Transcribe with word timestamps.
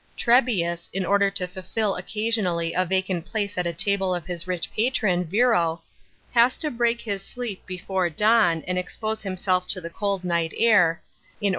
Trebius, 0.17 0.89
in 0.93 1.05
order 1.05 1.29
to 1.29 1.45
fill 1.45 1.95
occasionally 1.95 2.73
a 2.73 2.85
vacant 2.87 3.23
place 3.27 3.55
at 3.55 3.65
the 3.65 3.73
table 3.73 4.15
of 4.15 4.25
his 4.25 4.47
rich 4.47 4.73
patron, 4.73 5.23
Virro, 5.25 5.81
has 6.31 6.57
to 6.57 6.71
break 6.71 7.01
his 7.01 7.21
sleep 7.23 7.63
before 7.67 8.09
dawn 8.09 8.63
and 8.67 8.79
expose 8.79 9.21
himself 9.21 9.67
to 9.67 9.79
the 9.79 9.91
cold 9.91 10.23
night 10.23 10.55
air, 10.57 10.73
in 10.73 10.75
order 10.75 10.89
* 10.89 10.89
Juvenal, 10.89 11.49
iv. 11.49 11.49